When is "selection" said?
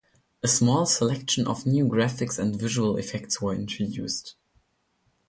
0.87-1.45